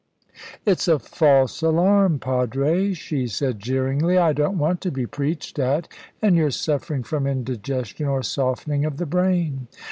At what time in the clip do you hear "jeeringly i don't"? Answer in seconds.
3.59-4.57